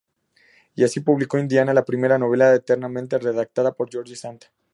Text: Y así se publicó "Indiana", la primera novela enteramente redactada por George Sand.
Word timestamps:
Y 0.73 0.83
así 0.83 0.95
se 0.95 1.01
publicó 1.05 1.37
"Indiana", 1.37 1.75
la 1.75 1.85
primera 1.85 2.17
novela 2.17 2.55
enteramente 2.55 3.19
redactada 3.19 3.71
por 3.73 3.87
George 3.91 4.15
Sand. 4.15 4.45